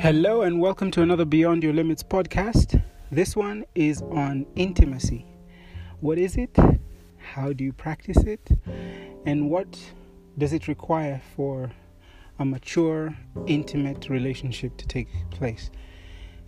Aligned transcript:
Hello, 0.00 0.40
and 0.40 0.58
welcome 0.58 0.90
to 0.92 1.02
another 1.02 1.26
Beyond 1.26 1.62
Your 1.62 1.74
Limits 1.74 2.02
podcast. 2.02 2.82
This 3.12 3.36
one 3.36 3.66
is 3.74 4.00
on 4.00 4.46
intimacy. 4.56 5.26
What 6.00 6.16
is 6.16 6.38
it? 6.38 6.56
How 7.18 7.52
do 7.52 7.64
you 7.64 7.74
practice 7.74 8.16
it? 8.24 8.50
And 9.26 9.50
what 9.50 9.78
does 10.38 10.54
it 10.54 10.68
require 10.68 11.20
for 11.36 11.70
a 12.38 12.46
mature, 12.46 13.14
intimate 13.46 14.08
relationship 14.08 14.78
to 14.78 14.88
take 14.88 15.08
place? 15.30 15.70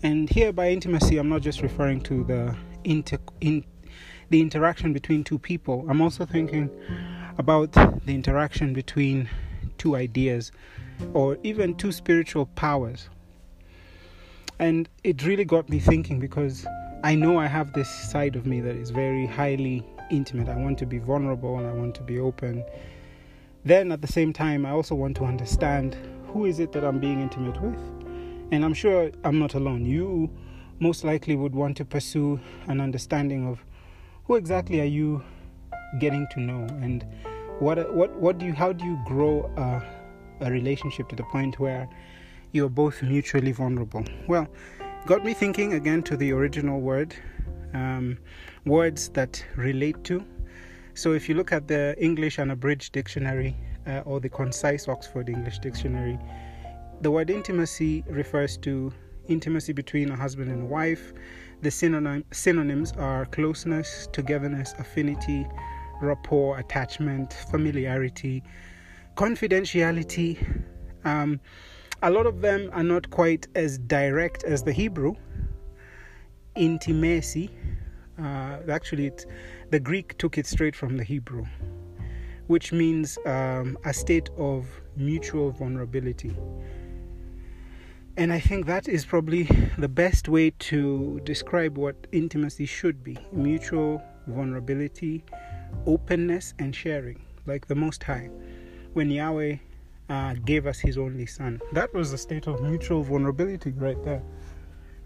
And 0.02 0.30
here, 0.30 0.54
by 0.54 0.70
intimacy, 0.70 1.18
I'm 1.18 1.28
not 1.28 1.42
just 1.42 1.60
referring 1.60 2.00
to 2.04 2.24
the 2.24 2.56
inter- 2.84 3.18
in 3.42 3.66
the 4.30 4.40
interaction 4.40 4.94
between 4.94 5.24
two 5.24 5.38
people. 5.38 5.84
I'm 5.90 6.00
also 6.00 6.24
thinking 6.24 6.70
about 7.36 7.72
the 7.72 8.14
interaction 8.14 8.72
between 8.72 9.28
two 9.76 9.94
ideas 9.94 10.52
or 11.12 11.36
even 11.42 11.74
two 11.74 11.92
spiritual 11.92 12.46
powers 12.46 13.10
and 14.58 14.88
it 15.04 15.24
really 15.24 15.44
got 15.44 15.68
me 15.68 15.78
thinking 15.78 16.18
because 16.20 16.66
I 17.04 17.14
know 17.14 17.38
I 17.38 17.46
have 17.46 17.72
this 17.72 17.88
side 17.88 18.36
of 18.36 18.46
me 18.46 18.60
that 18.60 18.76
is 18.76 18.90
very 18.90 19.26
highly 19.26 19.84
intimate. 20.10 20.48
I 20.48 20.56
want 20.56 20.78
to 20.78 20.86
be 20.86 20.98
vulnerable 20.98 21.58
and 21.58 21.66
I 21.66 21.72
want 21.72 21.94
to 21.96 22.02
be 22.02 22.18
open. 22.18 22.64
Then 23.64 23.92
at 23.92 24.02
the 24.02 24.08
same 24.08 24.32
time, 24.32 24.64
I 24.66 24.70
also 24.70 24.94
want 24.94 25.16
to 25.16 25.24
understand 25.24 25.96
who 26.28 26.46
is 26.46 26.60
it 26.60 26.72
that 26.72 26.84
I'm 26.84 26.98
being 26.98 27.20
intimate 27.20 27.60
with. 27.60 27.78
And 28.52 28.64
I'm 28.64 28.74
sure 28.74 29.10
I'm 29.24 29.38
not 29.38 29.54
alone. 29.54 29.84
You 29.84 30.30
most 30.78 31.04
likely 31.04 31.36
would 31.36 31.54
want 31.54 31.76
to 31.78 31.84
pursue 31.84 32.40
an 32.66 32.80
understanding 32.80 33.48
of 33.48 33.64
who 34.24 34.36
exactly 34.36 34.80
are 34.80 34.92
you 35.00 35.22
getting 35.98 36.26
to 36.32 36.40
know 36.40 36.66
and 36.80 37.04
what 37.58 37.94
what 37.94 38.14
what 38.16 38.38
do 38.38 38.46
you 38.46 38.52
how 38.52 38.72
do 38.72 38.84
you 38.84 38.98
grow 39.06 39.50
a, 39.56 40.46
a 40.46 40.50
relationship 40.50 41.08
to 41.08 41.16
the 41.16 41.22
point 41.24 41.60
where 41.60 41.88
you're 42.52 42.68
both 42.68 43.02
mutually 43.02 43.52
vulnerable. 43.52 44.04
Well, 44.28 44.46
got 45.06 45.24
me 45.24 45.34
thinking 45.34 45.74
again 45.74 46.02
to 46.04 46.16
the 46.16 46.32
original 46.32 46.80
word, 46.80 47.14
um, 47.74 48.18
words 48.64 49.08
that 49.10 49.44
relate 49.56 50.04
to. 50.04 50.24
So 50.94 51.12
if 51.12 51.28
you 51.28 51.34
look 51.34 51.52
at 51.52 51.66
the 51.66 51.94
English 51.98 52.38
Unabridged 52.38 52.92
Dictionary 52.92 53.56
uh, 53.86 54.00
or 54.04 54.20
the 54.20 54.28
Concise 54.28 54.88
Oxford 54.88 55.28
English 55.28 55.58
Dictionary, 55.60 56.18
the 57.00 57.10
word 57.10 57.30
intimacy 57.30 58.04
refers 58.08 58.56
to 58.58 58.92
intimacy 59.28 59.72
between 59.72 60.10
a 60.10 60.16
husband 60.16 60.50
and 60.50 60.68
wife. 60.68 61.12
The 61.62 61.70
synonym, 61.70 62.24
synonyms 62.32 62.92
are 62.92 63.24
closeness, 63.26 64.08
togetherness, 64.12 64.74
affinity, 64.78 65.46
rapport, 66.02 66.58
attachment, 66.58 67.32
familiarity, 67.50 68.42
confidentiality. 69.16 70.64
Um, 71.04 71.40
a 72.02 72.10
lot 72.10 72.26
of 72.26 72.40
them 72.40 72.68
are 72.72 72.82
not 72.82 73.10
quite 73.10 73.46
as 73.54 73.78
direct 73.78 74.42
as 74.42 74.64
the 74.64 74.72
Hebrew. 74.72 75.14
Intimacy, 76.56 77.50
uh, 78.20 78.58
actually, 78.68 79.12
the 79.70 79.78
Greek 79.78 80.18
took 80.18 80.36
it 80.36 80.46
straight 80.46 80.74
from 80.74 80.96
the 80.96 81.04
Hebrew, 81.04 81.44
which 82.48 82.72
means 82.72 83.18
um, 83.24 83.78
a 83.84 83.94
state 83.94 84.30
of 84.36 84.66
mutual 84.96 85.52
vulnerability. 85.52 86.36
And 88.16 88.32
I 88.32 88.40
think 88.40 88.66
that 88.66 88.88
is 88.88 89.06
probably 89.06 89.44
the 89.78 89.88
best 89.88 90.28
way 90.28 90.50
to 90.50 91.20
describe 91.24 91.78
what 91.78 92.08
intimacy 92.10 92.66
should 92.66 93.02
be 93.02 93.16
mutual 93.32 94.02
vulnerability, 94.26 95.24
openness, 95.86 96.52
and 96.58 96.74
sharing, 96.74 97.22
like 97.46 97.68
the 97.68 97.74
Most 97.74 98.02
High. 98.02 98.28
When 98.92 99.10
Yahweh 99.10 99.56
uh, 100.08 100.34
gave 100.44 100.66
us 100.66 100.78
his 100.78 100.98
only 100.98 101.26
son. 101.26 101.60
That 101.72 101.92
was 101.94 102.12
a 102.12 102.18
state 102.18 102.46
of 102.46 102.60
mutual 102.62 103.02
vulnerability 103.02 103.72
right 103.72 104.02
there. 104.04 104.22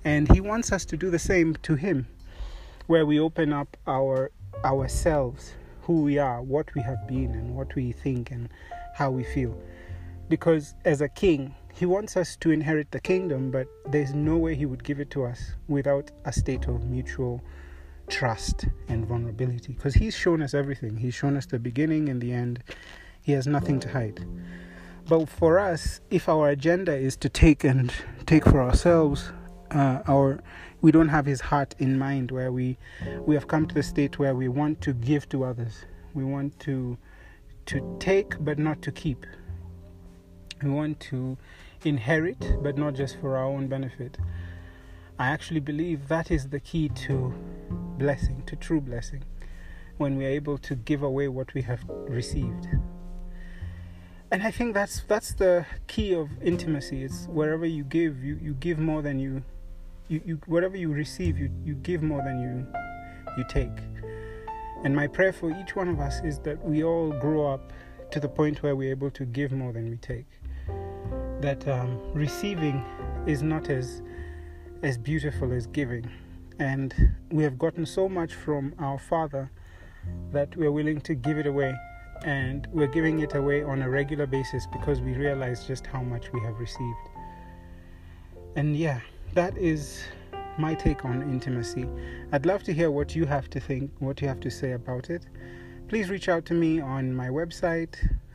And 0.05 0.31
he 0.33 0.41
wants 0.41 0.73
us 0.73 0.85
to 0.87 0.97
do 0.97 1.11
the 1.11 1.19
same 1.19 1.57
to 1.63 1.75
him, 1.75 2.07
where 2.87 3.07
we 3.07 3.19
open 3.19 3.53
up 3.53 3.77
our 3.87 4.31
ourselves, 4.65 5.53
who 5.83 6.03
we 6.03 6.19
are, 6.19 6.43
what 6.43 6.75
we 6.75 6.81
have 6.81 7.07
been, 7.07 7.33
and 7.33 7.55
what 7.55 7.75
we 7.75 7.93
think 7.93 8.31
and 8.31 8.49
how 8.95 9.11
we 9.11 9.25
feel. 9.25 9.57
Because 10.29 10.75
as 10.85 11.01
a 11.01 11.09
king, 11.09 11.55
he 11.73 11.87
wants 11.87 12.17
us 12.17 12.37
to 12.37 12.51
inherit 12.51 12.91
the 12.91 13.01
kingdom, 13.01 13.51
but 13.51 13.69
there's 13.91 14.15
no 14.15 14.37
way 14.37 14.55
he 14.55 14.65
would 14.65 14.83
give 14.83 14.99
it 14.99 15.11
to 15.11 15.25
us 15.25 15.53
without 15.69 16.11
a 16.25 16.33
state 16.33 16.67
of 16.69 16.85
mutual 16.89 17.43
trust 18.09 18.67
and 18.89 19.07
vulnerability. 19.07 19.75
Because 19.75 19.95
he's 19.95 20.17
shown 20.17 20.41
us 20.41 20.55
everything. 20.55 20.97
He's 20.97 21.15
shown 21.15 21.37
us 21.37 21.47
the 21.47 21.59
beginning 21.59 22.09
and 22.09 22.21
the 22.21 22.33
end. 22.33 22.63
He 23.23 23.33
has 23.33 23.47
nothing 23.47 23.79
to 23.81 23.89
hide. 23.89 24.25
But 25.09 25.29
for 25.29 25.61
us, 25.61 26.01
if 26.11 26.29
our 26.29 26.49
agenda 26.49 26.93
is 26.93 27.17
to 27.19 27.29
take 27.29 27.63
and 27.63 27.93
take 28.27 28.45
for 28.45 28.61
ourselves, 28.61 29.31
uh, 29.71 30.01
our 30.09 30.43
we 30.81 30.91
don't 30.91 31.09
have 31.09 31.27
His 31.27 31.41
heart 31.41 31.77
in 31.79 31.97
mind. 31.97 32.33
Where 32.33 32.51
we 32.51 32.77
we 33.25 33.37
have 33.37 33.47
come 33.47 33.69
to 33.69 33.75
the 33.75 33.85
state 33.85 34.19
where 34.19 34.35
we 34.35 34.49
want 34.49 34.81
to 34.81 34.93
give 34.93 35.29
to 35.29 35.45
others. 35.45 35.85
We 36.13 36.25
want 36.25 36.59
to 36.61 36.99
to 37.67 37.97
take, 38.01 38.35
but 38.41 38.59
not 38.59 38.83
to 38.83 38.91
keep. 38.91 39.25
We 40.61 40.71
want 40.71 40.99
to 41.11 41.39
inherit, 41.85 42.57
but 42.61 42.77
not 42.77 42.95
just 42.95 43.21
for 43.21 43.37
our 43.37 43.45
own 43.45 43.69
benefit. 43.69 44.19
I 45.21 45.29
actually 45.29 45.61
believe 45.61 46.09
that 46.09 46.33
is 46.33 46.49
the 46.49 46.59
key 46.61 46.89
to 47.07 47.33
blessing, 47.97 48.43
to 48.47 48.57
true 48.57 48.81
blessing, 48.81 49.23
when 49.99 50.17
we 50.17 50.25
are 50.27 50.31
able 50.31 50.59
to 50.59 50.75
give 50.75 51.05
away 51.05 51.29
what 51.29 51.55
we 51.55 51.63
have 51.63 51.85
received 52.09 52.67
and 54.31 54.43
I 54.43 54.51
think 54.51 54.75
that's 54.75 55.03
that's 55.07 55.35
the 55.35 55.67
key 55.87 56.15
of 56.15 56.29
intimacy. 56.43 57.05
It's 57.05 57.27
wherever 57.27 57.65
you 57.65 57.85
give, 57.85 58.25
you, 58.25 58.39
you 58.43 58.55
give 58.55 58.79
more 58.79 59.03
than 59.03 59.19
you, 59.19 59.43
you, 60.09 60.21
you 60.25 60.41
whatever 60.47 60.77
you 60.77 60.93
receive, 60.93 61.39
you, 61.39 61.51
you 61.65 61.75
give 61.75 62.03
more 62.03 62.23
than 62.23 62.41
you 62.41 62.67
you 63.39 63.45
take. 63.49 63.79
And 64.85 64.95
my 64.95 65.07
prayer 65.07 65.33
for 65.33 65.51
each 65.51 65.77
one 65.77 65.89
of 65.89 66.01
us 66.01 66.21
is 66.25 66.39
that 66.41 66.63
we 66.65 66.83
all 66.83 67.13
grow 67.13 67.53
up 67.53 67.73
to 68.11 68.21
the 68.21 68.29
point 68.29 68.63
where 68.63 68.75
we're 68.75 68.91
able 68.91 69.11
to 69.11 69.25
give 69.25 69.53
more 69.53 69.73
than 69.73 69.91
we 69.91 69.97
take. 69.97 70.27
That 71.41 71.67
um, 71.69 72.01
receiving 72.13 72.85
is 73.27 73.43
not 73.43 73.71
as 73.71 74.03
as 74.83 74.99
beautiful 74.99 75.53
as 75.53 75.67
giving, 75.69 76.11
and 76.59 77.15
we 77.31 77.45
have 77.45 77.59
gotten 77.59 77.87
so 77.87 78.09
much 78.09 78.35
from 78.35 78.75
our 78.79 78.99
Father 78.99 79.51
that 80.33 80.57
we're 80.57 80.73
willing 80.73 81.01
to 81.03 81.15
give 81.15 81.39
it 81.39 81.47
away 81.47 81.75
and 82.25 82.67
we're 82.73 82.87
giving 82.87 83.19
it 83.21 83.35
away 83.35 83.63
on 83.63 83.83
a 83.83 83.91
regular 83.91 84.27
basis 84.27 84.67
because 84.67 85.01
we 85.01 85.15
realize 85.15 85.67
just 85.67 85.87
how 85.87 86.03
much 86.03 86.33
we 86.33 86.41
have 86.41 86.59
received. 86.59 87.09
And 88.57 88.77
yeah, 88.77 89.01
that 89.35 89.57
is 89.57 90.03
my 90.59 90.75
take 90.75 91.05
on 91.05 91.23
intimacy. 91.23 91.89
I'd 92.33 92.47
love 92.47 92.65
to 92.65 92.73
hear 92.73 92.91
what 92.91 93.15
you 93.15 93.27
have 93.27 93.49
to 93.51 93.61
think, 93.61 93.93
what 93.99 94.23
you 94.23 94.29
have 94.29 94.41
to 94.41 94.51
say 94.51 94.73
about 94.73 95.11
it. 95.11 95.27
Please 95.89 96.11
reach 96.11 96.29
out 96.29 96.45
to 96.47 96.55
me 96.55 96.81
on 96.81 97.15
my 97.15 97.29
website, 97.29 97.95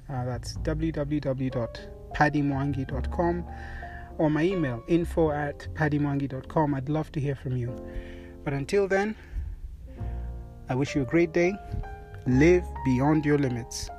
uh, 0.09 0.23
that's 0.25 0.55
www.paddymwangi.com, 0.57 3.45
or 4.17 4.29
my 4.29 4.43
email, 4.43 4.83
info 4.87 5.31
at 5.31 5.67
paddymwangi.com. 5.73 6.75
I'd 6.75 6.89
love 6.89 7.11
to 7.13 7.19
hear 7.19 7.35
from 7.35 7.57
you. 7.57 7.75
But 8.43 8.53
until 8.53 8.87
then, 8.87 9.15
I 10.69 10.75
wish 10.75 10.95
you 10.95 11.01
a 11.01 11.05
great 11.05 11.33
day 11.33 11.55
live 12.25 12.63
beyond 12.85 13.25
your 13.25 13.37
limits. 13.37 13.89